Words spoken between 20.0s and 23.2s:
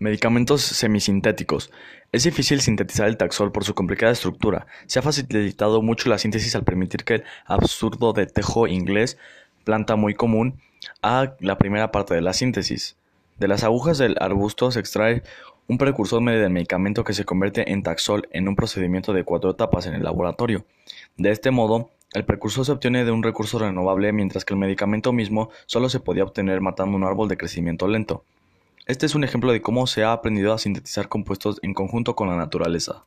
laboratorio. De este modo, el precursor se obtiene de